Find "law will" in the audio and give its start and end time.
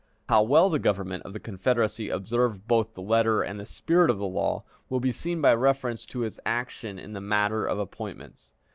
4.25-4.99